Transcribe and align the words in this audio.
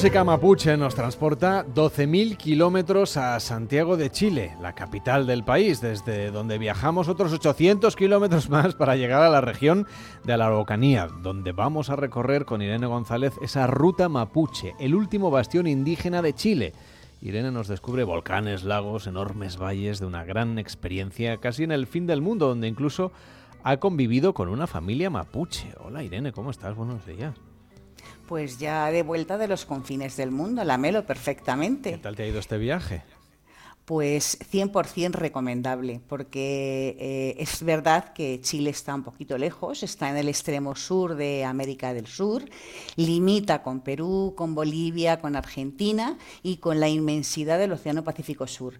música 0.00 0.24
mapuche 0.24 0.78
nos 0.78 0.94
transporta 0.94 1.66
12.000 1.66 2.38
kilómetros 2.38 3.18
a 3.18 3.38
Santiago 3.38 3.98
de 3.98 4.08
Chile, 4.08 4.56
la 4.58 4.74
capital 4.74 5.26
del 5.26 5.44
país, 5.44 5.82
desde 5.82 6.30
donde 6.30 6.56
viajamos 6.56 7.06
otros 7.06 7.34
800 7.34 7.96
kilómetros 7.96 8.48
más 8.48 8.74
para 8.74 8.96
llegar 8.96 9.20
a 9.20 9.28
la 9.28 9.42
región 9.42 9.86
de 10.24 10.38
la 10.38 10.46
Araucanía, 10.46 11.06
donde 11.06 11.52
vamos 11.52 11.90
a 11.90 11.96
recorrer 11.96 12.46
con 12.46 12.62
Irene 12.62 12.86
González 12.86 13.34
esa 13.42 13.66
ruta 13.66 14.08
mapuche, 14.08 14.74
el 14.80 14.94
último 14.94 15.30
bastión 15.30 15.66
indígena 15.66 16.22
de 16.22 16.32
Chile. 16.32 16.72
Irene 17.20 17.50
nos 17.50 17.68
descubre 17.68 18.02
volcanes, 18.02 18.64
lagos, 18.64 19.06
enormes 19.06 19.58
valles 19.58 20.00
de 20.00 20.06
una 20.06 20.24
gran 20.24 20.58
experiencia 20.58 21.36
casi 21.36 21.64
en 21.64 21.72
el 21.72 21.86
fin 21.86 22.06
del 22.06 22.22
mundo, 22.22 22.48
donde 22.48 22.68
incluso 22.68 23.12
ha 23.64 23.76
convivido 23.76 24.32
con 24.32 24.48
una 24.48 24.66
familia 24.66 25.10
mapuche. 25.10 25.74
Hola 25.78 26.02
Irene, 26.02 26.32
¿cómo 26.32 26.50
estás? 26.50 26.74
Buenos 26.74 27.04
días. 27.04 27.34
Pues 28.30 28.60
ya 28.60 28.92
de 28.92 29.02
vuelta 29.02 29.38
de 29.38 29.48
los 29.48 29.66
confines 29.66 30.16
del 30.16 30.30
mundo, 30.30 30.62
la 30.62 30.78
melo 30.78 31.04
perfectamente. 31.04 31.90
¿Qué 31.90 31.98
tal 31.98 32.14
te 32.14 32.22
ha 32.22 32.26
ido 32.28 32.38
este 32.38 32.58
viaje? 32.58 33.02
Pues 33.84 34.38
100% 34.52 35.14
recomendable, 35.14 36.00
porque 36.06 36.96
eh, 37.00 37.34
es 37.42 37.64
verdad 37.64 38.12
que 38.12 38.40
Chile 38.40 38.70
está 38.70 38.94
un 38.94 39.02
poquito 39.02 39.36
lejos, 39.36 39.82
está 39.82 40.10
en 40.10 40.16
el 40.16 40.28
extremo 40.28 40.76
sur 40.76 41.16
de 41.16 41.44
América 41.44 41.92
del 41.92 42.06
Sur, 42.06 42.44
limita 42.94 43.64
con 43.64 43.80
Perú, 43.80 44.34
con 44.36 44.54
Bolivia, 44.54 45.18
con 45.18 45.34
Argentina 45.34 46.16
y 46.44 46.58
con 46.58 46.78
la 46.78 46.88
inmensidad 46.88 47.58
del 47.58 47.72
Océano 47.72 48.04
Pacífico 48.04 48.46
Sur. 48.46 48.74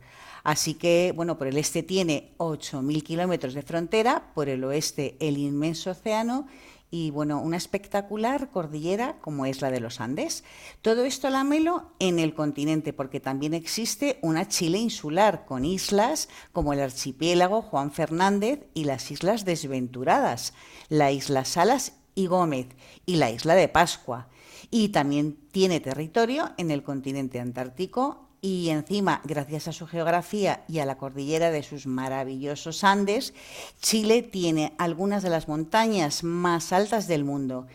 Así 0.44 0.74
que, 0.74 1.12
bueno, 1.17 1.36
por 1.36 1.48
el 1.48 1.56
este 1.58 1.83
tiene 1.83 2.34
8.000 2.39 3.02
kilómetros 3.02 3.55
de 3.55 3.62
frontera, 3.62 4.30
por 4.33 4.48
el 4.48 4.62
oeste 4.62 5.17
el 5.19 5.39
inmenso 5.39 5.91
océano 5.91 6.46
y 6.91 7.10
bueno, 7.10 7.41
una 7.41 7.56
espectacular 7.56 8.50
cordillera 8.50 9.19
como 9.20 9.46
es 9.46 9.60
la 9.60 9.70
de 9.70 9.80
los 9.80 10.00
Andes. 10.00 10.44
Todo 10.83 11.05
esto 11.05 11.30
lamelo 11.30 11.92
en 12.00 12.19
el 12.19 12.34
continente, 12.34 12.92
porque 12.92 13.20
también 13.20 13.55
existe 13.55 14.19
una 14.22 14.48
Chile 14.48 14.78
insular 14.78 15.44
con 15.46 15.64
islas 15.64 16.28
como 16.52 16.72
el 16.72 16.80
archipiélago 16.80 17.62
Juan 17.62 17.92
Fernández 17.92 18.66
y 18.74 18.84
las 18.84 19.11
islas 19.11 19.44
desventuradas, 19.44 20.52
la 20.88 21.12
isla 21.12 21.44
Salas 21.44 21.94
y 22.14 22.27
Gómez 22.27 22.66
y 23.06 23.16
la 23.16 23.30
isla 23.30 23.55
de 23.55 23.68
Pascua. 23.68 24.28
Y 24.70 24.88
también 24.88 25.36
tiene 25.52 25.80
territorio 25.80 26.52
en 26.56 26.70
el 26.70 26.83
continente 26.83 27.41
antártico 27.41 28.30
y 28.42 28.70
encima, 28.70 29.20
gracias 29.24 29.69
a 29.69 29.72
su 29.72 29.86
geografía 29.86 30.64
y 30.69 30.78
a 30.78 30.86
la 30.86 30.96
cordillera 30.96 31.50
de 31.50 31.62
sus 31.62 31.86
maravillosos 31.86 32.84
Andes, 32.84 33.34
Chile 33.80 34.22
tiene 34.22 34.72
algunas 34.78 35.22
de 35.22 35.30
las 35.30 35.48
montañas 35.48 36.24
más 36.24 36.72
altas 36.72 37.06
del 37.06 37.24
mundo. 37.24 37.66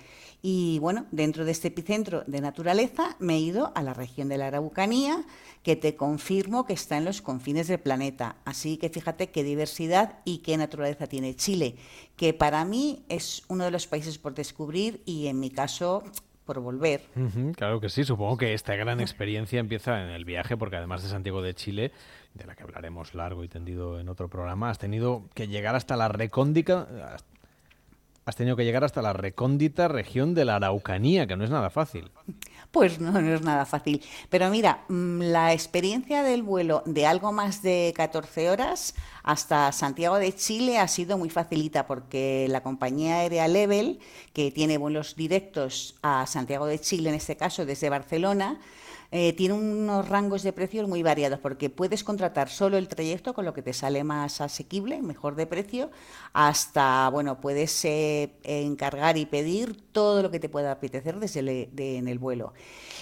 Y 0.47 0.77
bueno, 0.77 1.07
dentro 1.11 1.43
de 1.43 1.51
este 1.51 1.69
epicentro 1.69 2.23
de 2.27 2.39
naturaleza 2.39 3.15
me 3.17 3.33
he 3.35 3.39
ido 3.39 3.71
a 3.73 3.81
la 3.81 3.95
región 3.95 4.29
de 4.29 4.37
la 4.37 4.47
Araucanía, 4.47 5.25
que 5.63 5.75
te 5.75 5.95
confirmo 5.95 6.67
que 6.67 6.73
está 6.73 6.97
en 6.97 7.05
los 7.05 7.23
confines 7.23 7.67
del 7.67 7.79
planeta. 7.79 8.35
Así 8.45 8.77
que 8.77 8.89
fíjate 8.89 9.31
qué 9.31 9.43
diversidad 9.43 10.19
y 10.23 10.39
qué 10.39 10.57
naturaleza 10.57 11.07
tiene 11.07 11.35
Chile, 11.35 11.77
que 12.15 12.35
para 12.35 12.63
mí 12.63 13.03
es 13.09 13.41
uno 13.47 13.65
de 13.65 13.71
los 13.71 13.87
países 13.87 14.19
por 14.19 14.35
descubrir 14.35 15.01
y 15.05 15.25
en 15.25 15.39
mi 15.39 15.49
caso 15.49 16.03
por 16.45 16.59
volver. 16.59 17.01
claro 17.55 17.79
que 17.79 17.89
sí, 17.89 18.03
supongo 18.03 18.37
que 18.37 18.53
esta 18.53 18.75
gran 18.75 19.01
experiencia 19.01 19.59
empieza 19.59 20.01
en 20.03 20.09
el 20.09 20.25
viaje, 20.25 20.55
porque 20.55 20.77
además 20.77 21.03
de 21.03 21.09
Santiago 21.09 21.41
de 21.41 21.53
Chile, 21.53 21.91
de 22.33 22.45
la 22.45 22.55
que 22.55 22.63
hablaremos 22.63 23.15
largo 23.15 23.43
y 23.43 23.47
tendido 23.47 23.99
en 23.99 24.09
otro 24.09 24.29
programa, 24.29 24.69
has 24.69 24.79
tenido 24.79 25.23
que 25.33 25.47
llegar 25.47 25.75
hasta 25.75 25.95
la 25.95 26.07
recóndita, 26.07 27.17
has 28.25 28.35
tenido 28.35 28.55
que 28.55 28.65
llegar 28.65 28.83
hasta 28.83 29.03
la 29.03 29.13
recóndita 29.13 29.87
región 29.87 30.33
de 30.33 30.45
la 30.45 30.55
Araucanía, 30.55 31.27
que 31.27 31.35
no 31.35 31.43
es 31.43 31.51
nada 31.51 31.69
fácil. 31.69 32.11
Pues 32.71 32.99
no, 32.99 33.11
no 33.21 33.35
es 33.35 33.41
nada 33.41 33.65
fácil. 33.65 34.03
Pero 34.29 34.49
mira, 34.49 34.83
mm, 34.89 35.21
la 35.21 35.53
experiencia 35.53 36.23
del 36.23 36.41
vuelo 36.41 36.81
de 36.85 37.05
algo 37.05 37.31
más 37.31 37.61
de 37.61 37.93
14 37.95 38.49
horas 38.49 38.95
hasta 39.23 39.71
Santiago 39.71 40.17
de 40.17 40.33
Chile 40.33 40.79
ha 40.79 40.87
sido 40.87 41.17
muy 41.17 41.29
facilita 41.29 41.85
porque 41.85 42.47
la 42.49 42.63
compañía 42.63 43.17
aérea 43.17 43.47
Level, 43.47 43.99
que 44.33 44.51
tiene 44.51 44.79
vuelos 44.79 45.15
directos 45.15 45.95
a 46.01 46.25
Santiago 46.25 46.65
de 46.65 46.79
Chile, 46.79 47.09
en 47.09 47.15
este 47.15 47.37
caso 47.37 47.65
desde 47.65 47.89
Barcelona, 47.89 48.59
eh, 49.11 49.33
tiene 49.33 49.53
unos 49.53 50.07
rangos 50.09 50.43
de 50.43 50.53
precios 50.53 50.87
muy 50.87 51.03
variados 51.03 51.39
porque 51.39 51.69
puedes 51.69 52.03
contratar 52.03 52.49
solo 52.49 52.77
el 52.77 52.87
trayecto 52.87 53.33
con 53.33 53.45
lo 53.45 53.53
que 53.53 53.61
te 53.61 53.73
sale 53.73 54.03
más 54.03 54.41
asequible, 54.41 55.01
mejor 55.01 55.35
de 55.35 55.47
precio, 55.47 55.91
hasta, 56.33 57.09
bueno, 57.09 57.39
puedes 57.39 57.85
eh, 57.85 58.37
encargar 58.43 59.17
y 59.17 59.25
pedir 59.25 59.75
todo 59.91 60.21
lo 60.21 60.31
que 60.31 60.39
te 60.39 60.49
pueda 60.49 60.71
apetecer 60.71 61.19
desde 61.19 61.69
en 61.75 62.07
el 62.07 62.19
vuelo. 62.19 62.53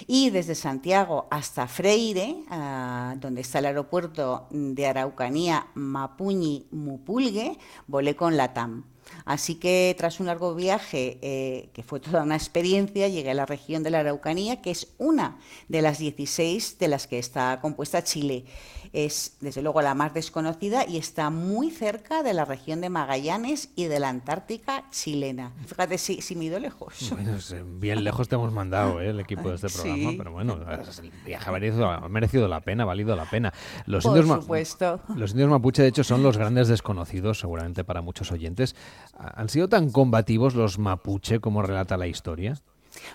Y 0.07 0.29
desde 0.29 0.55
Santiago 0.55 1.27
hasta 1.31 1.67
Freire, 1.67 2.43
ah, 2.49 3.15
donde 3.17 3.41
está 3.41 3.59
el 3.59 3.67
aeropuerto 3.67 4.47
de 4.51 4.85
Araucanía 4.85 5.67
Mapuñi 5.75 6.67
Mupulgue, 6.71 7.57
volé 7.87 8.15
con 8.15 8.37
la 8.37 8.53
TAM. 8.53 8.92
Así 9.25 9.55
que 9.55 9.95
tras 9.97 10.19
un 10.19 10.27
largo 10.27 10.55
viaje, 10.55 11.17
eh, 11.21 11.69
que 11.73 11.83
fue 11.83 11.99
toda 11.99 12.23
una 12.23 12.35
experiencia, 12.35 13.07
llegué 13.07 13.31
a 13.31 13.35
la 13.35 13.45
región 13.45 13.83
de 13.83 13.89
la 13.89 13.99
Araucanía, 13.99 14.61
que 14.61 14.71
es 14.71 14.93
una 14.97 15.37
de 15.67 15.81
las 15.81 15.97
16 15.99 16.79
de 16.79 16.87
las 16.87 17.07
que 17.07 17.19
está 17.19 17.59
compuesta 17.61 18.03
Chile 18.03 18.45
es 18.93 19.37
desde 19.41 19.63
luego 19.63 19.81
la 19.81 19.95
más 19.95 20.13
desconocida 20.13 20.87
y 20.87 20.97
está 20.97 21.31
muy 21.31 21.71
cerca 21.71 22.21
de 22.21 22.33
la 22.33 22.45
región 22.45 22.79
de 22.79 22.89
Magallanes 22.89 23.69
y 23.75 23.85
de 23.85 23.99
la 23.99 24.09
Antártica 24.09 24.85
chilena. 24.91 25.51
Fíjate 25.65 25.97
si, 25.97 26.21
si 26.21 26.35
me 26.35 26.45
ido 26.45 26.59
lejos. 26.59 27.11
Bueno, 27.11 27.37
bien 27.79 28.03
lejos 28.03 28.29
te 28.29 28.35
hemos 28.35 28.53
mandado 28.53 29.01
¿eh? 29.01 29.09
el 29.09 29.19
equipo 29.19 29.49
de 29.49 29.55
este 29.55 29.69
programa, 29.69 30.11
pero 30.15 30.31
bueno, 30.31 30.59
el 31.01 31.11
viaje 31.25 31.49
ha 31.49 32.07
merecido, 32.07 32.47
la 32.47 32.61
pena, 32.61 32.83
ha 32.83 32.85
valido 32.85 33.15
la 33.15 33.25
pena. 33.25 33.51
Los 33.87 34.03
Por 34.03 34.17
indios 34.17 34.41
supuesto. 34.41 35.01
Los 35.15 35.31
indios 35.31 35.49
mapuche, 35.49 35.81
de 35.81 35.87
hecho, 35.87 36.03
son 36.03 36.21
los 36.21 36.37
grandes 36.37 36.67
desconocidos, 36.67 37.39
seguramente 37.39 37.83
para 37.83 38.01
muchos 38.01 38.31
oyentes. 38.31 38.75
¿Han 39.17 39.49
sido 39.49 39.69
tan 39.69 39.91
combativos 39.91 40.55
los 40.55 40.79
mapuche 40.79 41.39
como 41.39 41.61
relata 41.61 41.97
la 41.97 42.07
historia? 42.07 42.61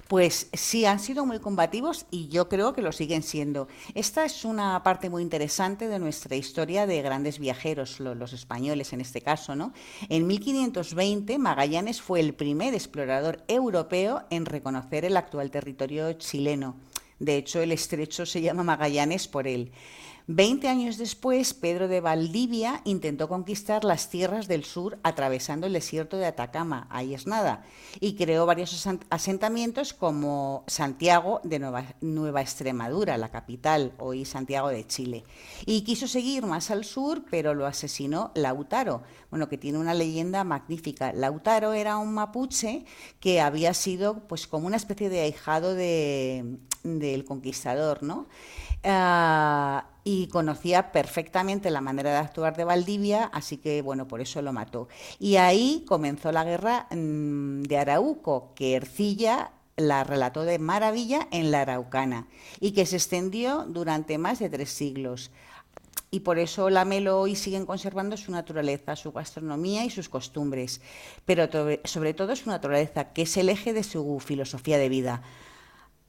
Pues 0.08 0.48
sí, 0.52 0.84
han 0.84 0.98
sido 0.98 1.24
muy 1.26 1.38
combativos 1.38 2.06
y 2.10 2.28
yo 2.28 2.48
creo 2.48 2.72
que 2.72 2.82
lo 2.82 2.92
siguen 2.92 3.22
siendo. 3.22 3.68
Esta 3.94 4.24
es 4.24 4.44
una 4.44 4.82
parte 4.82 5.10
muy 5.10 5.22
interesante 5.22 5.88
de 5.88 5.98
nuestra 5.98 6.36
historia 6.36 6.86
de 6.86 7.02
grandes 7.02 7.38
viajeros, 7.38 8.00
los 8.00 8.32
españoles 8.32 8.92
en 8.92 9.00
este 9.00 9.20
caso. 9.20 9.54
¿no? 9.54 9.72
En 10.08 10.26
1520, 10.26 11.38
Magallanes 11.38 12.00
fue 12.00 12.20
el 12.20 12.34
primer 12.34 12.74
explorador 12.74 13.44
europeo 13.48 14.24
en 14.30 14.46
reconocer 14.46 15.04
el 15.04 15.16
actual 15.16 15.50
territorio 15.50 16.12
chileno. 16.14 16.76
De 17.18 17.36
hecho, 17.36 17.60
el 17.60 17.72
estrecho 17.72 18.26
se 18.26 18.40
llama 18.40 18.62
Magallanes 18.62 19.26
por 19.26 19.48
él. 19.48 19.72
Veinte 20.30 20.68
años 20.68 20.98
después, 20.98 21.54
Pedro 21.54 21.88
de 21.88 22.02
Valdivia 22.02 22.82
intentó 22.84 23.30
conquistar 23.30 23.82
las 23.82 24.10
tierras 24.10 24.46
del 24.46 24.62
sur 24.62 24.98
atravesando 25.02 25.66
el 25.66 25.72
desierto 25.72 26.18
de 26.18 26.26
Atacama, 26.26 26.86
ahí 26.90 27.14
es 27.14 27.26
nada, 27.26 27.64
y 27.98 28.12
creó 28.12 28.44
varios 28.44 28.86
asentamientos 29.08 29.94
como 29.94 30.64
Santiago 30.66 31.40
de 31.44 31.58
Nueva, 32.02 32.42
Extremadura, 32.42 33.16
la 33.16 33.30
capital, 33.30 33.94
hoy 33.98 34.26
Santiago 34.26 34.68
de 34.68 34.86
Chile. 34.86 35.24
Y 35.64 35.80
quiso 35.80 36.06
seguir 36.06 36.44
más 36.44 36.70
al 36.70 36.84
sur, 36.84 37.24
pero 37.30 37.54
lo 37.54 37.64
asesinó 37.64 38.30
Lautaro, 38.34 39.04
bueno, 39.30 39.48
que 39.48 39.56
tiene 39.56 39.78
una 39.78 39.94
leyenda 39.94 40.44
magnífica. 40.44 41.10
Lautaro 41.14 41.72
era 41.72 41.96
un 41.96 42.12
mapuche 42.12 42.84
que 43.18 43.40
había 43.40 43.72
sido 43.72 44.28
pues 44.28 44.46
como 44.46 44.66
una 44.66 44.76
especie 44.76 45.08
de 45.08 45.22
ahijado 45.22 45.74
de, 45.74 46.58
del 46.82 47.24
conquistador, 47.24 48.02
¿no? 48.02 48.28
Ah, 48.84 49.86
y 50.10 50.26
conocía 50.28 50.90
perfectamente 50.90 51.70
la 51.70 51.82
manera 51.82 52.12
de 52.12 52.16
actuar 52.16 52.56
de 52.56 52.64
Valdivia, 52.64 53.24
así 53.24 53.58
que 53.58 53.82
bueno, 53.82 54.08
por 54.08 54.22
eso 54.22 54.40
lo 54.40 54.54
mató. 54.54 54.88
Y 55.18 55.36
ahí 55.36 55.84
comenzó 55.86 56.32
la 56.32 56.44
guerra 56.44 56.86
mm, 56.90 57.64
de 57.64 57.76
Arauco, 57.76 58.54
que 58.54 58.74
Ercilla 58.74 59.52
la 59.76 60.04
relató 60.04 60.44
de 60.44 60.58
maravilla 60.58 61.28
en 61.30 61.50
la 61.50 61.60
Araucana 61.60 62.26
y 62.58 62.70
que 62.70 62.86
se 62.86 62.96
extendió 62.96 63.66
durante 63.68 64.16
más 64.16 64.38
de 64.38 64.48
tres 64.48 64.70
siglos. 64.70 65.30
Y 66.10 66.20
por 66.20 66.38
eso 66.38 66.70
la 66.70 66.86
Melo 66.86 67.20
hoy 67.20 67.36
siguen 67.36 67.66
conservando 67.66 68.16
su 68.16 68.32
naturaleza, 68.32 68.96
su 68.96 69.12
gastronomía 69.12 69.84
y 69.84 69.90
sus 69.90 70.08
costumbres, 70.08 70.80
pero 71.26 71.50
sobre 71.84 72.14
todo 72.14 72.34
su 72.34 72.48
naturaleza, 72.48 73.12
que 73.12 73.22
es 73.22 73.36
el 73.36 73.50
eje 73.50 73.74
de 73.74 73.82
su 73.82 74.20
filosofía 74.20 74.78
de 74.78 74.88
vida. 74.88 75.22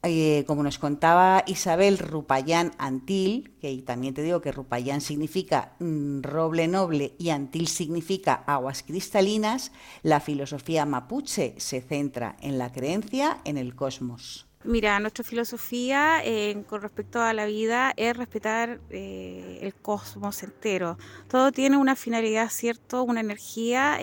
Eh, 0.02 0.44
como 0.46 0.62
nos 0.62 0.78
contaba 0.78 1.44
Isabel 1.46 1.98
Rupayán 1.98 2.72
Antil, 2.78 3.52
que 3.60 3.76
también 3.82 4.14
te 4.14 4.22
digo 4.22 4.40
que 4.40 4.50
Rupayán 4.50 5.02
significa 5.02 5.74
mm, 5.78 6.22
roble 6.22 6.68
noble 6.68 7.14
y 7.18 7.28
Antil 7.28 7.68
significa 7.68 8.42
aguas 8.46 8.82
cristalinas, 8.82 9.72
la 10.02 10.20
filosofía 10.20 10.86
mapuche 10.86 11.54
se 11.58 11.82
centra 11.82 12.36
en 12.40 12.56
la 12.56 12.72
creencia 12.72 13.42
en 13.44 13.58
el 13.58 13.74
cosmos. 13.74 14.46
Mira, 14.64 14.98
nuestra 15.00 15.24
filosofía 15.24 16.22
eh, 16.24 16.64
con 16.66 16.80
respecto 16.80 17.20
a 17.20 17.32
la 17.34 17.46
vida 17.46 17.92
es 17.96 18.16
respetar 18.16 18.80
eh, 18.90 19.58
el 19.62 19.74
cosmos 19.74 20.42
entero. 20.42 20.98
Todo 21.28 21.52
tiene 21.52 21.76
una 21.76 21.96
finalidad, 21.96 22.48
¿cierto? 22.50 23.02
Una 23.02 23.20
energía 23.20 23.98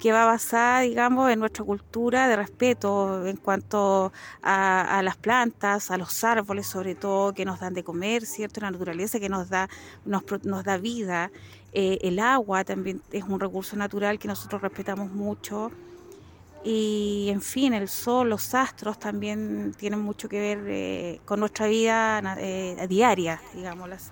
que 0.00 0.12
va 0.12 0.24
basada, 0.24 0.80
digamos, 0.80 1.30
en 1.30 1.38
nuestra 1.38 1.64
cultura 1.64 2.26
de 2.26 2.36
respeto 2.36 3.26
en 3.26 3.36
cuanto 3.36 4.12
a, 4.42 5.00
las 5.04 5.16
plantas, 5.16 5.90
a 5.90 5.98
los 5.98 6.24
árboles 6.24 6.66
sobre 6.66 6.94
todo, 6.94 7.34
que 7.34 7.44
nos 7.44 7.60
dan 7.60 7.74
de 7.74 7.84
comer, 7.84 8.24
¿cierto? 8.24 8.60
La 8.62 8.70
naturaleza 8.70 9.20
que 9.20 9.28
nos 9.28 9.50
da, 9.50 9.68
nos, 10.06 10.24
nos 10.44 10.64
da 10.64 10.78
vida. 10.78 11.30
Eh, 11.72 11.98
el 12.02 12.18
agua 12.18 12.64
también 12.64 13.02
es 13.12 13.24
un 13.24 13.38
recurso 13.38 13.76
natural 13.76 14.18
que 14.18 14.26
nosotros 14.26 14.62
respetamos 14.62 15.12
mucho. 15.12 15.70
Y 16.64 17.28
en 17.30 17.42
fin, 17.42 17.74
el 17.74 17.88
sol, 17.88 18.30
los 18.30 18.54
astros 18.54 18.98
también 18.98 19.74
tienen 19.78 20.00
mucho 20.00 20.28
que 20.28 20.40
ver 20.40 20.58
eh, 20.66 21.20
con 21.26 21.40
nuestra 21.40 21.66
vida 21.66 22.36
eh, 22.38 22.86
diaria, 22.88 23.40
digamos. 23.54 23.90
Así 23.90 24.10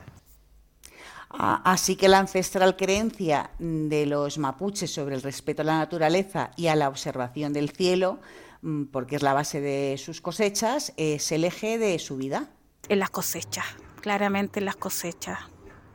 que 1.99 2.09
la 2.09 2.19
ancestral 2.19 2.77
creencia 2.77 3.51
de 3.59 4.07
los 4.07 4.39
mapuches 4.39 4.91
sobre 4.91 5.15
el 5.15 5.23
respeto 5.23 5.63
a 5.63 5.65
la 5.65 5.79
naturaleza 5.79 6.51
y 6.57 6.69
a 6.69 6.77
la 6.77 6.89
observación 6.89 7.53
del 7.53 7.71
cielo, 7.71 8.19
mm, 8.63 8.85
porque 8.85 9.17
es 9.17 9.23
la 9.23 9.35
base 9.35 9.61
de 9.61 9.97
sus 9.99 10.21
cosechas, 10.21 10.93
es 10.97 11.31
el 11.33 11.45
eje 11.45 11.79
de 11.79 11.99
su 11.99 12.17
vida. 12.17 12.49
En 12.89 12.99
las 12.99 13.11
cosechas, 13.11 13.67
claramente 14.01 14.61
en 14.61 14.67
las 14.67 14.77
cosechas. 14.77 15.39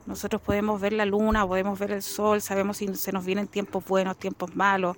Nosotros 0.06 0.42
podemos 0.42 0.82
ver 0.82 0.94
la 0.94 1.06
luna, 1.06 1.48
podemos 1.48 1.80
ver 1.80 1.92
el 1.92 2.02
sol, 2.02 2.42
sabemos 2.42 2.78
si 2.78 2.94
se 2.96 3.12
nos 3.12 3.26
vienen 3.26 3.48
tiempos 3.48 3.86
buenos, 3.86 4.18
tiempos 4.18 4.56
malos. 4.56 4.98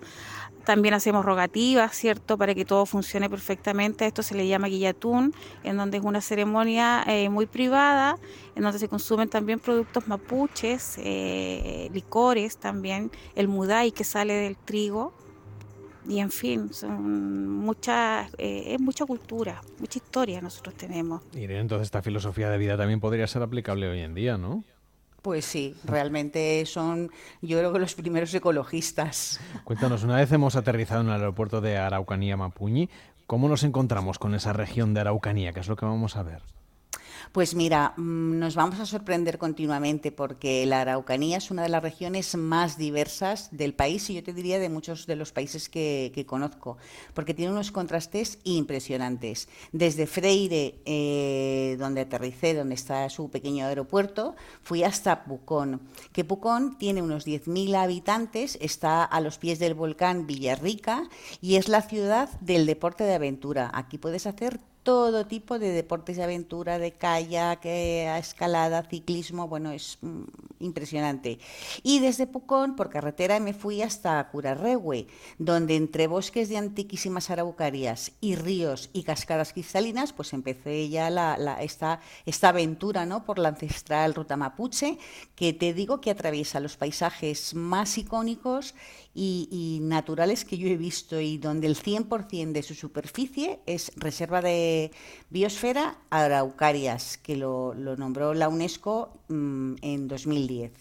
También 0.65 0.95
hacemos 0.95 1.23
rogativas, 1.23 1.95
¿cierto?, 1.95 2.39
para 2.39 2.55
que 2.55 2.65
todo 2.65 2.87
funcione 2.87 3.29
perfectamente. 3.29 4.07
Esto 4.07 4.23
se 4.23 4.33
le 4.33 4.47
llama 4.47 4.67
guillatún, 4.67 5.33
en 5.63 5.77
donde 5.77 5.97
es 5.97 6.03
una 6.03 6.21
ceremonia 6.21 7.03
eh, 7.05 7.29
muy 7.29 7.45
privada, 7.45 8.17
en 8.55 8.63
donde 8.63 8.79
se 8.79 8.87
consumen 8.87 9.29
también 9.29 9.59
productos 9.59 10.07
mapuches, 10.07 10.95
eh, 10.97 11.87
licores 11.93 12.57
también, 12.57 13.11
el 13.35 13.47
mudai 13.47 13.91
que 13.91 14.03
sale 14.03 14.33
del 14.33 14.57
trigo. 14.57 15.13
Y 16.07 16.19
en 16.19 16.31
fin, 16.31 16.73
son 16.73 17.49
muchas, 17.49 18.31
eh, 18.37 18.73
es 18.73 18.79
mucha 18.79 19.05
cultura, 19.05 19.61
mucha 19.79 19.99
historia 19.99 20.41
nosotros 20.41 20.75
tenemos. 20.75 21.21
Y 21.33 21.45
entonces 21.45 21.85
esta 21.85 22.01
filosofía 22.01 22.49
de 22.49 22.57
vida 22.57 22.77
también 22.77 22.99
podría 22.99 23.25
ser 23.27 23.41
aplicable 23.41 23.87
hoy 23.87 24.01
en 24.01 24.13
día, 24.13 24.37
¿no? 24.37 24.63
Pues 25.25 25.43
sí, 25.43 25.75
realmente 25.85 26.63
son, 26.67 27.09
yo 27.41 27.57
creo 27.57 27.73
que 27.73 27.79
los 27.79 27.95
primeros 27.95 28.31
ecologistas. 28.35 29.39
Cuéntanos, 29.63 30.03
una 30.03 30.17
vez 30.17 30.31
hemos 30.31 30.55
aterrizado 30.55 31.01
en 31.01 31.07
el 31.07 31.13
aeropuerto 31.13 31.61
de 31.61 31.79
Araucanía 31.79 32.37
Mapuñi, 32.37 32.91
¿cómo 33.25 33.49
nos 33.49 33.63
encontramos 33.63 34.19
con 34.19 34.35
esa 34.35 34.53
región 34.53 34.93
de 34.93 34.99
Araucanía? 34.99 35.51
¿Qué 35.51 35.61
es 35.61 35.67
lo 35.67 35.77
que 35.77 35.87
vamos 35.87 36.15
a 36.15 36.21
ver? 36.21 36.43
Pues 37.35 37.53
mira, 37.53 37.93
mm, 37.97 38.39
nos 38.39 38.55
vamos 38.55 38.79
a 38.79 38.85
sorprender 38.85 39.37
continuamente 39.37 40.13
porque 40.13 40.65
la 40.65 40.79
Araucanía 40.79 41.35
es 41.35 41.51
una 41.51 41.63
de 41.63 41.67
las 41.67 41.83
regiones 41.83 42.33
más 42.37 42.77
diversas 42.77 43.49
del 43.51 43.73
país 43.73 44.09
y 44.09 44.13
yo 44.13 44.23
te 44.23 44.31
diría 44.31 44.57
de 44.57 44.69
muchos 44.69 45.05
de 45.05 45.17
los 45.17 45.33
países 45.33 45.67
que, 45.67 46.25
conozco, 46.25 46.77
porque 47.13 47.33
tiene 47.33 47.51
unos 47.51 47.73
contrastes 47.73 48.39
impresionantes. 48.45 49.49
Desde 49.73 50.07
Freire, 50.07 50.75
eh, 50.85 51.75
donde 51.77 51.99
aterricé, 51.99 52.53
donde 52.53 52.75
está 52.75 53.09
su 53.09 53.29
pequeño 53.29 53.65
aeropuerto, 53.65 54.37
fui 54.61 54.85
hasta 54.85 55.25
Pucón, 55.25 55.81
que 56.13 56.23
Pucón 56.23 56.77
tiene 56.77 57.01
unos 57.01 57.27
10.000 57.27 57.75
habitantes, 57.75 58.57
está 58.61 59.03
a 59.03 59.19
los 59.19 59.39
pies 59.39 59.59
del 59.59 59.73
volcán 59.73 60.25
Villarrica 60.25 61.09
y 61.41 61.57
es 61.57 61.67
la 61.67 61.81
ciudad 61.81 62.29
del 62.39 62.65
deporte 62.65 63.03
de 63.03 63.15
aventura. 63.15 63.71
Aquí 63.73 63.97
puedes 63.97 64.25
hacer 64.25 64.61
todo 64.85 65.25
tipo 65.25 65.57
de 65.57 65.71
deportes 65.71 66.15
de 66.15 66.23
aventura, 66.23 66.77
de 66.77 66.91
kayak, 66.91 67.65
eh, 67.65 68.17
escalada, 68.19 68.83
ciclismo, 68.83 69.47
bueno, 69.47 69.71
es 69.71 69.97
mm, 70.01 70.23
impresionante. 70.59 71.39
Y 71.81 71.99
desde 71.99 72.27
Pucón, 72.27 72.75
por 72.75 72.91
carretera, 72.91 73.39
me 73.39 73.55
fui 73.55 73.81
hasta 73.81 74.29
Curarrehue, 74.29 75.07
donde 75.39 75.75
entre 75.75 76.05
bosques 76.05 76.49
de 76.49 76.57
antiquísimas 76.57 77.31
araucarias 77.31 78.11
y 78.21 78.35
ríos 78.35 78.91
y 78.93 79.01
cascadas 79.01 79.53
cristalinas, 79.53 80.13
pues 80.13 80.33
empecé 80.33 80.87
ya 80.87 81.09
la, 81.09 81.57
esta, 81.61 81.99
esta 82.27 82.49
aventura 82.49 83.07
¿no? 83.07 83.25
por 83.25 83.39
la 83.39 83.49
ancestral 83.49 84.13
ruta 84.13 84.37
mapuche, 84.37 84.99
que 85.35 85.51
te 85.51 85.73
digo 85.73 85.99
que 85.99 86.11
atraviesa 86.11 86.59
los 86.59 86.77
paisajes 86.77 87.55
más 87.55 87.97
icónicos 87.97 88.75
y, 89.15 89.79
naturales 89.81 90.43
que 90.43 90.57
yo 90.57 90.67
he 90.67 90.75
visto 90.75 91.19
y 91.19 91.37
donde 91.37 91.67
el 91.67 91.77
100% 91.77 92.51
de 92.51 92.63
su 92.63 92.75
superficie 92.75 93.59
es 93.65 93.91
reserva 93.95 94.41
de 94.41 94.91
biosfera 95.29 95.97
araucarias, 96.09 97.17
que 97.17 97.37
lo, 97.37 97.73
nombró 97.73 98.33
la 98.33 98.49
UNESCO 98.49 99.13
mm, 99.29 99.75
en 99.81 100.07
2010. 100.09 100.71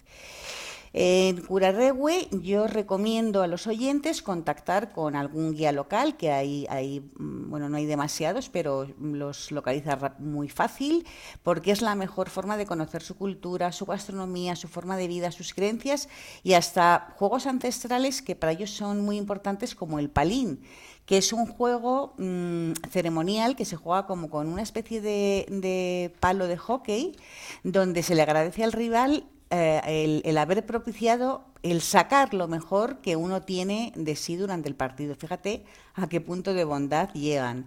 En 0.96 1.40
Curarrehue 1.40 2.28
yo 2.30 2.68
recomiendo 2.68 3.42
a 3.42 3.48
los 3.48 3.66
oyentes 3.66 4.22
contactar 4.22 4.92
con 4.92 5.16
algún 5.16 5.52
guía 5.52 5.72
local, 5.72 6.16
que 6.16 6.30
hay, 6.30 6.68
hay, 6.70 7.00
mm, 7.00 7.50
bueno, 7.50 7.68
no 7.68 7.78
hay 7.78 7.84
demasiados, 7.84 8.48
pero 8.48 8.86
los 9.00 9.50
localiza 9.50 10.14
muy 10.20 10.48
fácil, 10.48 11.04
porque 11.42 11.72
es 11.72 11.82
la 11.82 11.96
mejor 11.96 12.30
forma 12.30 12.56
de 12.56 12.66
conocer 12.66 13.02
su 13.02 13.16
cultura, 13.16 13.72
su 13.72 13.86
gastronomía, 13.86 14.54
su 14.54 14.68
forma 14.68 14.96
de 14.96 15.08
vida, 15.08 15.32
sus 15.32 15.52
creencias 15.52 16.08
y 16.44 16.52
hasta 16.52 17.12
juegos 17.16 17.48
ancestrales 17.48 18.22
que 18.22 18.36
para 18.36 18.52
ellos 18.52 18.70
son 18.70 19.00
muy 19.00 19.16
importantes 19.16 19.74
como 19.74 19.98
el 19.98 20.10
palín 20.10 20.60
que 21.06 21.18
es 21.18 21.34
un 21.34 21.46
juego 21.46 22.14
mm, 22.16 22.72
ceremonial 22.90 23.56
que 23.56 23.66
se 23.66 23.76
juega 23.76 24.06
como 24.06 24.30
con 24.30 24.46
una 24.48 24.62
especie 24.62 25.02
de, 25.02 25.44
de, 25.50 26.14
palo 26.18 26.46
de 26.46 26.56
hockey, 26.56 27.14
donde 27.62 28.02
se 28.02 28.14
le 28.14 28.22
agradece 28.22 28.64
al 28.64 28.72
rival 28.72 29.26
eh, 29.50 30.22
el, 30.24 30.38
haber 30.38 30.64
propiciado 30.66 31.44
el 31.62 31.80
sacar 31.80 32.34
lo 32.34 32.48
mejor 32.48 32.98
que 32.98 33.16
uno 33.16 33.42
tiene 33.42 33.92
de 33.94 34.16
sí 34.16 34.36
durante 34.36 34.68
el 34.68 34.74
partido. 34.74 35.14
Fíjate 35.14 35.64
a 35.94 36.08
qué 36.08 36.20
punto 36.20 36.54
de 36.54 36.64
bondad 36.64 37.12
llegan 37.12 37.66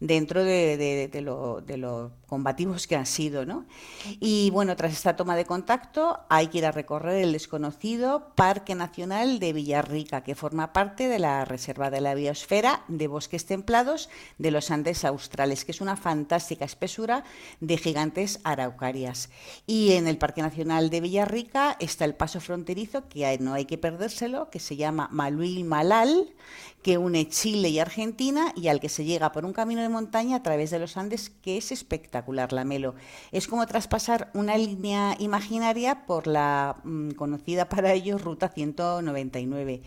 dentro 0.00 0.44
de, 0.44 1.10
lo, 1.22 1.60
de, 1.60 1.76
lo, 1.76 2.12
combativos 2.26 2.86
que 2.86 2.96
han 2.96 3.06
sido. 3.06 3.46
¿no? 3.46 3.64
Y 4.20 4.50
bueno, 4.50 4.76
tras 4.76 4.92
esta 4.92 5.16
toma 5.16 5.36
de 5.36 5.44
contacto 5.44 6.20
hay 6.28 6.48
que 6.48 6.58
ir 6.58 6.66
a 6.66 6.72
recorrer 6.72 7.22
el 7.22 7.32
desconocido 7.32 8.32
Parque 8.34 8.74
Nacional 8.74 9.38
de 9.38 9.52
Villarrica, 9.52 10.22
que 10.22 10.34
forma 10.34 10.72
parte 10.72 11.08
de 11.08 11.18
la 11.18 11.44
Reserva 11.44 11.90
de 11.90 12.00
la 12.00 12.14
Biosfera 12.14 12.82
de 12.88 13.06
Bosques 13.06 13.46
Templados 13.46 14.08
de 14.38 14.50
los 14.50 14.70
Andes 14.70 15.04
Australes, 15.04 15.64
que 15.64 15.72
es 15.72 15.80
una 15.80 15.96
fantástica 15.96 16.64
espesura 16.64 17.24
de 17.60 17.76
gigantes 17.76 18.40
araucarias. 18.44 19.30
Y 19.66 19.92
en 19.92 20.08
el 20.08 20.18
Parque 20.18 20.42
Nacional 20.42 20.90
de 20.90 21.00
Villarrica 21.00 21.76
está 21.80 22.04
el 22.04 22.14
paso 22.14 22.40
fronterizo, 22.40 23.08
que 23.08 23.38
no 23.38 23.54
hay 23.54 23.64
que 23.64 23.78
perdérselo, 23.78 24.50
que 24.50 24.60
se 24.60 24.76
llama 24.76 25.08
Maluil 25.10 25.64
Malal, 25.64 26.32
que 26.84 26.98
une 26.98 27.26
Chile 27.30 27.70
y 27.70 27.78
Argentina 27.78 28.52
y 28.54 28.68
al 28.68 28.78
que 28.78 28.90
se 28.90 29.06
llega 29.06 29.32
por 29.32 29.46
un 29.46 29.54
camino 29.54 29.80
de 29.80 29.88
montaña 29.88 30.36
a 30.36 30.42
través 30.42 30.70
de 30.70 30.78
los 30.78 30.98
Andes, 30.98 31.30
que 31.30 31.56
es 31.56 31.72
espectacular, 31.72 32.52
la 32.52 32.64
Melo. 32.64 32.94
Es 33.32 33.48
como 33.48 33.66
traspasar 33.66 34.30
una 34.34 34.58
línea 34.58 35.16
imaginaria 35.18 36.04
por 36.04 36.26
la 36.26 36.76
mm, 36.84 37.12
conocida 37.12 37.70
para 37.70 37.94
ellos 37.94 38.20
Ruta 38.20 38.50
199. 38.50 39.80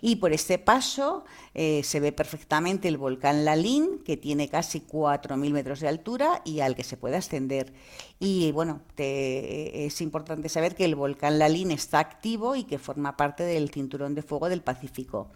Y 0.00 0.16
por 0.16 0.32
este 0.32 0.58
paso 0.58 1.24
eh, 1.54 1.82
se 1.84 2.00
ve 2.00 2.10
perfectamente 2.10 2.88
el 2.88 2.98
volcán 2.98 3.44
Lalín, 3.44 4.00
que 4.04 4.16
tiene 4.16 4.48
casi 4.48 4.80
4.000 4.80 5.52
metros 5.52 5.78
de 5.78 5.86
altura 5.86 6.42
y 6.44 6.60
al 6.60 6.74
que 6.74 6.82
se 6.82 6.96
puede 6.96 7.14
ascender. 7.14 7.72
Y 8.18 8.50
bueno, 8.50 8.80
es 8.96 10.00
importante 10.00 10.48
saber 10.48 10.74
que 10.74 10.84
el 10.84 10.96
volcán 10.96 11.38
Lalín 11.38 11.70
está 11.70 12.00
activo 12.00 12.56
y 12.56 12.64
que 12.64 12.80
forma 12.80 13.16
parte 13.16 13.44
del 13.44 13.70
cinturón 13.70 14.16
de 14.16 14.22
fuego 14.22 14.48
del 14.48 14.62
Pacífico. 14.62 15.30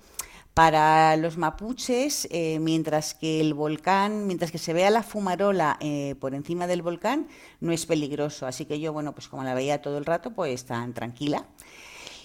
Para 0.54 1.16
los 1.16 1.36
mapuches, 1.36 2.28
eh, 2.30 2.60
mientras 2.60 3.14
que 3.14 3.40
el 3.40 3.54
volcán, 3.54 4.28
mientras 4.28 4.52
que 4.52 4.58
se 4.58 4.72
vea 4.72 4.88
la 4.88 5.02
fumarola 5.02 5.76
eh, 5.80 6.14
por 6.20 6.32
encima 6.32 6.68
del 6.68 6.80
volcán, 6.80 7.26
no 7.58 7.72
es 7.72 7.86
peligroso. 7.86 8.46
Así 8.46 8.64
que 8.64 8.78
yo, 8.78 8.92
bueno, 8.92 9.14
pues 9.14 9.26
como 9.26 9.42
la 9.42 9.54
veía 9.54 9.82
todo 9.82 9.98
el 9.98 10.04
rato, 10.04 10.30
pues 10.32 10.64
tan 10.64 10.94
tranquila. 10.94 11.44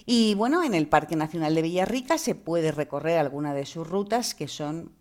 Y 0.06 0.34
bueno, 0.34 0.62
en 0.62 0.74
el 0.74 0.86
Parque 0.86 1.16
Nacional 1.16 1.56
de 1.56 1.62
Villarrica 1.62 2.18
se 2.18 2.36
puede 2.36 2.70
recorrer 2.70 3.18
alguna 3.18 3.52
de 3.52 3.66
sus 3.66 3.86
rutas 3.86 4.34
que 4.36 4.46
son 4.46 4.92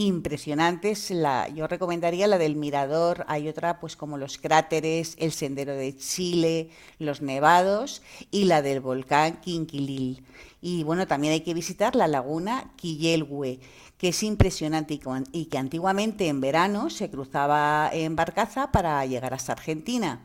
impresionantes. 0.00 1.10
La, 1.10 1.48
yo 1.48 1.66
recomendaría 1.66 2.26
la 2.26 2.38
del 2.38 2.56
Mirador, 2.56 3.24
hay 3.28 3.48
otra 3.48 3.80
pues 3.80 3.96
como 3.96 4.16
los 4.16 4.38
cráteres, 4.38 5.14
el 5.18 5.30
Sendero 5.30 5.74
de 5.74 5.94
Chile, 5.96 6.70
los 6.98 7.20
nevados 7.20 8.02
y 8.30 8.44
la 8.44 8.62
del 8.62 8.80
volcán 8.80 9.40
Quinquilil. 9.42 10.24
Y 10.62 10.84
bueno, 10.84 11.06
también 11.06 11.34
hay 11.34 11.40
que 11.42 11.54
visitar 11.54 11.96
la 11.96 12.08
laguna 12.08 12.72
Quillelhue, 12.76 13.60
que 13.98 14.08
es 14.08 14.22
impresionante 14.22 14.98
y 15.32 15.44
que 15.46 15.58
antiguamente 15.58 16.28
en 16.28 16.40
verano 16.40 16.88
se 16.88 17.10
cruzaba 17.10 17.90
en 17.92 18.16
barcaza 18.16 18.72
para 18.72 19.04
llegar 19.04 19.34
hasta 19.34 19.52
Argentina. 19.52 20.20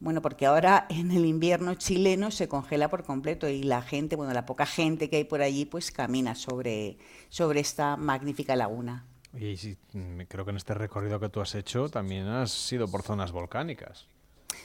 Bueno, 0.00 0.22
porque 0.22 0.46
ahora 0.46 0.86
en 0.90 1.10
el 1.10 1.24
invierno 1.26 1.74
chileno 1.74 2.30
se 2.30 2.48
congela 2.48 2.88
por 2.88 3.04
completo 3.04 3.48
y 3.48 3.62
la 3.62 3.82
gente, 3.82 4.16
bueno, 4.16 4.32
la 4.32 4.46
poca 4.46 4.66
gente 4.66 5.08
que 5.10 5.16
hay 5.16 5.24
por 5.24 5.42
allí, 5.42 5.64
pues 5.64 5.90
camina 5.90 6.34
sobre, 6.34 6.98
sobre 7.28 7.60
esta 7.60 7.96
magnífica 7.96 8.56
laguna. 8.56 9.06
Y 9.34 9.76
creo 10.26 10.44
que 10.44 10.50
en 10.50 10.56
este 10.56 10.74
recorrido 10.74 11.20
que 11.20 11.28
tú 11.28 11.40
has 11.40 11.54
hecho 11.54 11.88
también 11.88 12.26
has 12.26 12.50
sido 12.50 12.88
por 12.88 13.02
zonas 13.02 13.30
volcánicas. 13.30 14.06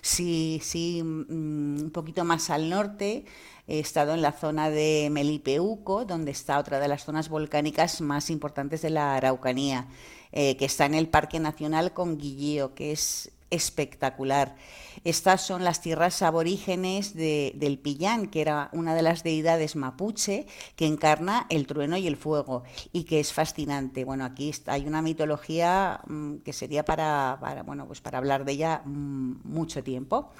Sí, 0.01 0.59
sí, 0.63 1.01
mm, 1.03 1.83
un 1.83 1.91
poquito 1.91 2.23
más 2.23 2.49
al 2.49 2.69
norte 2.69 3.25
he 3.67 3.79
estado 3.79 4.13
en 4.13 4.21
la 4.21 4.33
zona 4.33 4.69
de 4.69 5.09
Melipeuco, 5.11 6.05
donde 6.05 6.31
está 6.31 6.59
otra 6.59 6.79
de 6.79 6.87
las 6.87 7.05
zonas 7.05 7.29
volcánicas 7.29 8.01
más 8.01 8.29
importantes 8.29 8.81
de 8.81 8.89
la 8.89 9.15
Araucanía, 9.15 9.87
eh, 10.31 10.57
que 10.57 10.65
está 10.65 10.85
en 10.85 10.95
el 10.95 11.07
Parque 11.07 11.39
Nacional 11.39 11.93
Conguilleo, 11.93 12.73
que 12.73 12.91
es 12.91 13.31
espectacular. 13.53 14.55
Estas 15.03 15.45
son 15.45 15.63
las 15.63 15.81
tierras 15.81 16.21
aborígenes 16.21 17.13
del 17.13 17.79
Pillán, 17.79 18.27
que 18.27 18.41
era 18.41 18.69
una 18.73 18.95
de 18.95 19.01
las 19.01 19.23
deidades 19.23 19.75
mapuche 19.75 20.47
que 20.75 20.85
encarna 20.85 21.45
el 21.49 21.67
trueno 21.67 21.97
y 21.97 22.07
el 22.07 22.17
fuego 22.17 22.63
y 22.91 23.03
que 23.03 23.19
es 23.19 23.33
fascinante. 23.33 24.05
Bueno, 24.05 24.25
aquí 24.25 24.51
hay 24.67 24.87
una 24.87 25.01
mitología 25.01 25.99
mm, 26.07 26.37
que 26.37 26.53
sería 26.53 26.83
para, 26.83 27.63
bueno, 27.65 27.85
pues 27.85 28.01
para 28.01 28.17
hablar 28.17 28.45
de 28.45 28.53
ella 28.53 28.81
mm, 28.85 29.35
mucho 29.43 29.83
tiempo. 29.83 30.31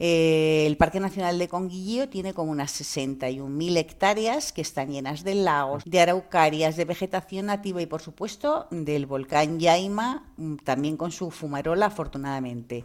Eh, 0.00 0.64
el 0.66 0.76
Parque 0.76 1.00
Nacional 1.00 1.38
de 1.38 1.48
Conguillío 1.48 2.08
tiene 2.08 2.32
como 2.32 2.52
unas 2.52 2.80
61.000 2.80 3.76
hectáreas 3.76 4.52
que 4.52 4.60
están 4.60 4.92
llenas 4.92 5.24
de 5.24 5.34
lagos, 5.34 5.82
de 5.84 6.00
araucarias, 6.00 6.76
de 6.76 6.84
vegetación 6.84 7.46
nativa 7.46 7.82
y, 7.82 7.86
por 7.86 8.00
supuesto, 8.00 8.68
del 8.70 9.06
volcán 9.06 9.58
Yaima, 9.58 10.30
mm, 10.36 10.56
también 10.58 10.96
con 10.96 11.10
su 11.10 11.30
fumarola, 11.32 11.86
afortunadamente. 11.86 12.84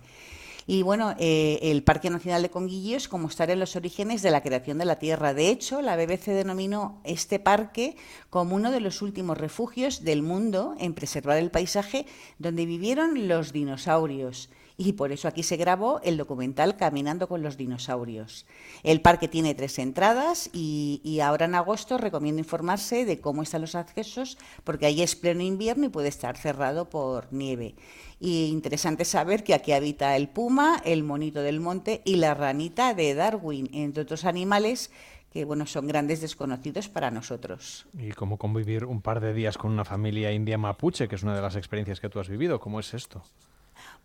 Y 0.65 0.82
bueno, 0.82 1.13
eh, 1.20 1.60
el 1.62 1.84
Parque 1.84 2.10
Nacional 2.10 2.41
de 2.41 2.50
Conguillío 2.50 2.96
es 2.96 3.10
como 3.10 3.27
estar 3.27 3.50
en 3.51 3.60
los 3.60 3.75
orígenes 3.75 4.22
de 4.22 4.32
la 4.32 4.41
creación 4.41 4.77
de 4.77 4.86
la 4.86 4.98
Tierra. 4.98 5.34
De 5.34 5.50
hecho, 5.50 5.82
la 5.82 5.98
BBC 5.98 6.32
denominó 6.32 7.01
este 7.03 7.38
parque 7.38 7.98
como 8.29 8.55
uno 8.55 8.72
de 8.72 8.79
los 8.79 9.01
últimos 9.01 9.38
refugios 9.38 10.03
del 10.03 10.24
mundo 10.24 10.75
en 10.79 10.93
preservar 10.93 11.38
el 11.38 11.51
paisaje 11.51 12.05
donde 12.39 12.65
vivieron 12.65 13.27
los 13.27 13.51
dinosaurios 13.51 14.50
y 14.77 14.94
por 14.94 15.12
eso 15.12 15.27
aquí 15.27 15.44
se 15.44 15.58
grabó 15.58 16.01
el 16.03 16.18
documental 16.18 16.77
Caminando 16.77 17.27
con 17.27 17.42
los 17.42 17.58
dinosaurios. 17.58 18.46
El 18.84 19.01
parque 19.01 19.27
tiene 19.27 19.56
tres 19.56 19.80
entradas 19.80 20.50
y, 20.53 21.20
ahora 21.24 21.46
en 21.46 21.56
agosto 21.56 21.98
recomiendo 21.98 22.39
informarse 22.39 23.06
de 23.06 23.20
cómo 23.22 23.44
están 23.44 23.62
los 23.62 23.75
accesos 23.75 24.38
porque 24.63 24.86
ahí 24.86 25.01
es 25.01 25.15
pleno 25.15 25.42
invierno 25.42 25.86
y 25.86 25.89
puede 25.89 26.08
estar 26.08 26.38
cerrado 26.38 26.89
por 26.89 27.32
nieve. 27.32 27.75
Y 28.20 28.46
interesante 28.46 29.06
saber 29.06 29.44
que 29.44 29.53
aquí 29.53 29.74
habita 29.74 30.15
el 30.15 30.30
puma, 30.30 30.82
el 30.86 31.03
monito 31.03 31.42
del 31.42 31.60
monte 31.60 32.01
y 32.06 32.15
la 32.15 32.34
ranita 32.34 32.94
de 32.94 33.13
Darwin, 33.13 33.70
entre 33.74 34.03
otros 34.03 34.25
animales 34.25 34.92
que 35.32 35.46
bueno, 35.46 35.65
son 35.65 35.88
grandes 35.88 36.22
desconocidos 36.22 36.89
para 36.89 37.10
nosotros. 37.10 37.88
¿Y 37.98 38.12
cómo 38.12 38.38
convivir 38.38 38.86
un 38.86 39.01
par 39.01 39.20
de 39.20 39.34
días 39.34 39.58
con 39.58 39.72
una 39.72 39.84
familia 39.84 40.32
india 40.32 40.60
mapuche, 40.60 41.08
que 41.08 41.15
es 41.15 41.24
una 41.24 41.36
de 41.36 41.42
las 41.42 41.56
experiencias 41.56 42.00
que 42.00 42.08
tú 42.08 42.20
has 42.20 42.30
vivido? 42.30 42.60
¿Cómo 42.60 42.80
es 42.80 42.94
esto? 42.94 43.24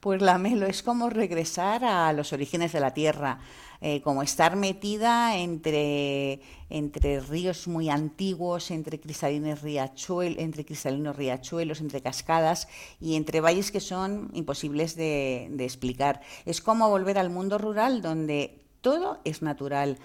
Pues 0.01 0.23
la 0.23 0.39
Melo 0.39 0.67
es 0.67 0.83
como 0.83 1.11
regresar 1.11 1.85
a 1.85 2.13
los 2.13 2.33
orígenes 2.33 2.73
de 2.73 2.81
la 2.81 2.95
tierra, 2.95 3.41
eh, 3.81 4.01
como 4.03 4.23
estar 4.23 4.55
metida 4.55 5.37
entre, 5.37 6.41
entre 6.71 7.21
ríos 7.21 7.67
muy 7.67 7.91
antiguos, 7.91 8.71
entre 8.71 9.01
cristalinos, 9.01 9.63
riachuelos, 9.63 10.39
entre 10.39 10.65
cristalinos 10.65 11.17
riachuelos, 11.17 11.81
entre 11.81 12.01
cascadas 12.01 12.69
y 13.01 13.17
entre 13.17 13.41
valles 13.41 13.73
que 13.73 13.81
son 13.81 14.31
imposibles 14.35 14.95
de, 14.95 15.49
de 15.51 15.65
explicar. 15.65 16.21
Es 16.45 16.61
como 16.61 16.89
volver 16.89 17.19
al 17.19 17.31
mundo 17.31 17.59
rural 17.59 18.01
donde 18.03 18.63
todo 18.81 19.21
es 19.25 19.43
natural. 19.43 19.99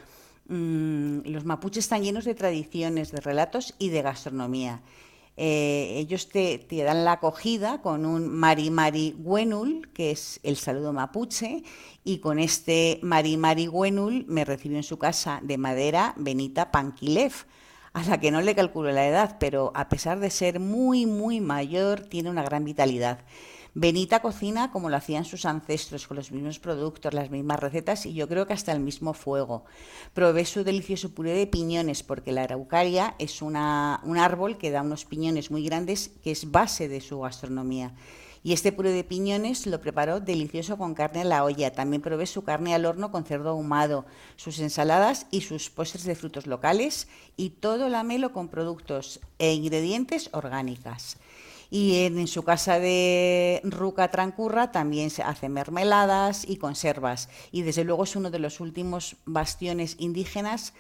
Mm, 0.48 1.20
los 1.26 1.46
mapuches 1.46 1.86
están 1.86 2.04
llenos 2.04 2.26
de 2.26 2.36
tradiciones, 2.36 3.12
de 3.12 3.22
relatos 3.22 3.76
y 3.80 3.90
de 3.90 4.02
gastronomía. 4.02 4.82
Eh, 5.36 5.96
ellos 5.98 6.30
te, 6.30 6.66
dan 6.70 7.06
la 7.06 7.14
acogida 7.14 7.82
con 7.82 8.06
un 8.06 8.30
Mari 8.30 8.70
Mari 8.70 9.16
Wenul, 9.18 9.90
que 9.94 10.12
es 10.12 10.40
el 10.44 10.58
saludo 10.58 10.94
mapuche, 10.94 11.64
y 12.04 12.20
con 12.20 12.38
este 12.38 13.00
Mari 13.02 13.38
Mari 13.38 13.68
Wenul 13.68 14.26
me 14.28 14.46
recibió 14.46 14.78
en 14.78 14.84
su 14.84 15.00
casa 15.00 15.40
de 15.42 15.58
madera 15.58 16.14
Benita 16.18 16.72
Panquilev, 16.72 17.34
a 17.94 18.04
la 18.04 18.20
que 18.20 18.32
no 18.32 18.42
le 18.42 18.56
calculo 18.56 18.92
la 18.92 19.08
edad, 19.08 19.38
pero 19.40 19.72
a 19.76 19.90
pesar 19.90 20.20
de 20.20 20.30
ser 20.30 20.60
muy, 20.60 21.06
muy 21.06 21.42
mayor, 21.42 22.02
tiene 22.02 22.30
una 22.30 22.44
gran 22.44 22.64
vitalidad. 22.64 23.20
Benita 23.76 24.22
cocina 24.22 24.72
como 24.72 24.92
lo 24.92 24.98
hacían 24.98 25.26
sus 25.26 25.46
ancestros, 25.46 26.06
con 26.06 26.16
los 26.18 26.32
mismos 26.32 26.60
productos, 26.60 27.12
las 27.12 27.32
mismas 27.32 27.60
recetas 27.60 28.06
y 28.06 28.14
yo 28.14 28.28
creo 28.28 28.46
que 28.46 28.54
hasta 28.54 28.72
el 28.72 28.80
mismo 28.80 29.16
fuego. 29.16 29.66
Probé 30.14 30.46
su 30.46 30.64
delicioso 30.64 31.16
puré 31.16 31.32
de 31.32 31.48
piñones, 31.48 32.04
porque 32.04 32.32
la 32.32 32.44
araucaria 32.44 33.16
es 33.18 33.42
un 33.42 33.56
árbol 33.56 34.60
que 34.60 34.70
da 34.70 34.84
unos 34.84 35.06
piñones 35.06 35.50
muy 35.50 35.66
grandes, 35.66 36.12
que 36.24 36.30
es 36.30 36.52
base 36.52 36.88
de 36.88 37.02
su 37.02 37.22
gastronomía. 37.22 37.96
Y 38.44 38.54
este 38.54 38.74
puré 38.74 38.92
de 38.92 39.04
piñones 39.04 39.66
lo 39.66 39.82
preparó 39.82 40.20
delicioso 40.20 40.78
con 40.78 40.94
carne 40.94 41.22
a 41.22 41.24
la 41.26 41.44
olla. 41.44 41.72
También 41.72 42.04
probé 42.04 42.28
su 42.28 42.44
carne 42.44 42.76
al 42.76 42.86
horno 42.86 43.10
con 43.10 43.24
cerdo 43.24 43.50
ahumado, 43.50 44.06
sus 44.36 44.60
ensaladas 44.60 45.26
y 45.32 45.42
sus 45.42 45.72
postres 45.72 46.04
de 46.04 46.14
frutos 46.14 46.46
locales 46.46 47.08
y 47.38 47.52
todo 47.52 47.90
lamelo 47.90 48.34
con 48.34 48.50
productos 48.50 49.20
e 49.40 49.54
ingredientes 49.54 50.30
orgánicas. 50.34 51.18
Y 51.74 52.06
en, 52.06 52.28
su 52.28 52.44
casa 52.44 52.78
de 52.78 53.60
Ruca 53.64 54.12
Trancurra 54.12 54.72
también 54.72 55.10
se 55.10 55.24
hacen 55.24 55.54
mermeladas 55.54 56.48
y 56.48 56.58
conservas. 56.58 57.30
Y 57.52 57.64
desde 57.64 57.84
luego 57.84 58.04
es 58.04 58.16
uno 58.16 58.30
de 58.30 58.38
los 58.38 58.60
últimos 58.60 59.16
bastiones 59.26 59.96
indígenas 59.98 60.76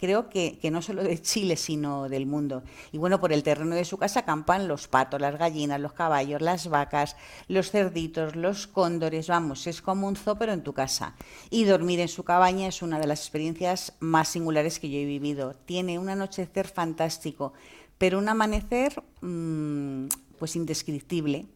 creo 0.00 0.30
que, 0.30 0.58
que, 0.58 0.70
no 0.70 0.80
solo 0.80 1.02
de 1.02 1.20
Chile, 1.20 1.56
sino 1.56 2.08
del 2.08 2.24
mundo. 2.24 2.62
Y 2.92 2.96
bueno, 2.96 3.20
por 3.20 3.34
el 3.34 3.42
terreno 3.42 3.74
de 3.74 3.84
su 3.84 3.98
casa 3.98 4.20
acampan 4.20 4.68
los 4.68 4.88
patos, 4.88 5.20
las 5.20 5.38
gallinas, 5.38 5.80
los 5.80 5.92
caballos, 5.92 6.40
las 6.40 6.68
vacas, 6.68 7.16
los 7.48 7.70
cerditos, 7.70 8.34
los 8.34 8.66
cóndores, 8.66 9.28
vamos, 9.28 9.66
es 9.66 9.82
como 9.82 10.08
un 10.08 10.16
zoo 10.16 10.38
en 10.40 10.62
tu 10.62 10.72
casa. 10.72 11.14
Y 11.50 11.64
dormir 11.64 12.00
en 12.00 12.08
su 12.08 12.24
cabaña 12.24 12.68
es 12.68 12.80
una 12.80 12.98
de 12.98 13.06
las 13.06 13.20
experiencias 13.20 13.92
más 14.00 14.28
singulares 14.28 14.78
que 14.78 14.88
yo 14.88 14.98
he 14.98 15.04
vivido. 15.04 15.56
Tiene 15.66 15.98
un 15.98 16.08
anochecer 16.08 16.68
fantástico, 16.68 17.52
pero 17.98 18.18
un 18.18 18.30
amanecer 18.30 19.02
mmm, 19.20 20.06
pues 20.38 20.56
indescriptible. 20.56 21.46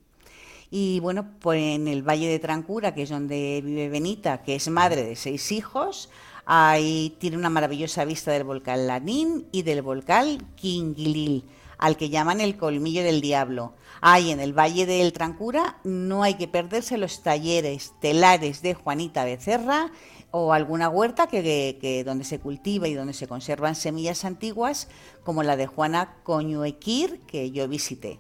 Y 0.71 1.01
bueno, 1.01 1.27
pues 1.41 1.63
en 1.63 1.87
el 1.87 2.03
Valle 2.03 2.29
de 2.29 2.39
Trancura, 2.39 2.95
que 2.95 3.03
es 3.03 3.11
donde 3.11 3.61
vive 3.63 3.89
Benita, 3.91 4.43
que 4.43 4.55
es 4.55 4.69
madre 4.69 5.03
de 5.05 5.17
seis 5.17 5.53
hijos, 5.53 6.09
ahí 6.47 7.15
tiene 7.19 7.37
una 7.37 7.51
maravillosa 7.51 8.05
vista 8.05 8.33
del 8.33 8.45
volcán 8.45 8.87
Lanín 8.87 9.47
y 9.53 9.63
del 9.63 9.83
volcán 9.83 10.39
Quinguilil, 10.57 11.45
al 11.77 11.97
que 11.97 12.09
llaman 12.09 12.41
el 12.41 12.57
colmillo 12.57 13.03
del 13.03 13.21
diablo. 13.21 13.75
Ahí 14.01 14.31
en 14.31 14.41
el 14.41 14.53
Valle 14.53 14.87
del 14.87 15.13
Trancura 15.13 15.79
no 15.85 16.23
hay 16.23 16.35
que 16.35 16.49
perderse 16.49 16.97
los 16.97 17.23
talleres 17.23 17.93
telares 18.01 18.63
de 18.63 18.75
Juanita 18.75 19.25
Becerra 19.25 19.93
o 20.33 20.55
alguna 20.55 20.89
huerta 20.89 21.27
que, 21.27 22.03
donde 22.05 22.25
se 22.25 22.41
cultiva 22.41 22.89
y 22.89 22.95
donde 22.95 23.13
se 23.13 23.29
conservan 23.29 23.77
semillas 23.77 24.25
antiguas, 24.25 24.89
como 25.23 25.43
la 25.43 25.57
de 25.57 25.67
Juana 25.67 26.17
Coñuequir, 26.25 27.21
que 27.27 27.51
yo 27.51 27.69
visité. 27.69 28.19